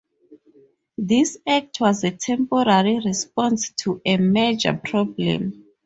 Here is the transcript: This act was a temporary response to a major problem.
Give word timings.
This 0.97 1.37
act 1.47 1.79
was 1.79 2.03
a 2.03 2.09
temporary 2.09 2.99
response 3.05 3.69
to 3.83 4.01
a 4.03 4.17
major 4.17 4.73
problem. 4.73 5.63